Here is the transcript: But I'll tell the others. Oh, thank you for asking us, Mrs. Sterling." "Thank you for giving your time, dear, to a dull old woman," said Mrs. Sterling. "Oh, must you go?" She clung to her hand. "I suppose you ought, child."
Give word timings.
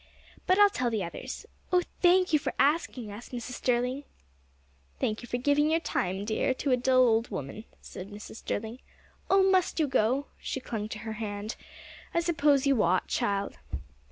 But 0.47 0.57
I'll 0.57 0.71
tell 0.71 0.89
the 0.89 1.03
others. 1.03 1.45
Oh, 1.71 1.83
thank 2.01 2.33
you 2.33 2.39
for 2.39 2.53
asking 2.57 3.11
us, 3.11 3.29
Mrs. 3.29 3.51
Sterling." 3.51 4.03
"Thank 4.99 5.21
you 5.21 5.27
for 5.27 5.37
giving 5.37 5.69
your 5.69 5.79
time, 5.79 6.25
dear, 6.25 6.55
to 6.55 6.71
a 6.71 6.75
dull 6.75 7.07
old 7.07 7.29
woman," 7.29 7.65
said 7.81 8.09
Mrs. 8.09 8.37
Sterling. 8.37 8.79
"Oh, 9.29 9.43
must 9.43 9.79
you 9.79 9.85
go?" 9.85 10.25
She 10.39 10.59
clung 10.59 10.89
to 10.89 10.99
her 11.05 11.13
hand. 11.13 11.55
"I 12.15 12.19
suppose 12.19 12.65
you 12.65 12.81
ought, 12.81 13.09
child." 13.09 13.57